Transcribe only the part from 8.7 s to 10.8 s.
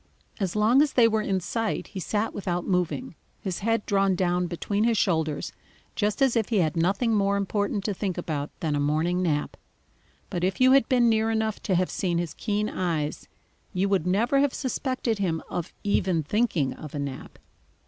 a morning nap. But if you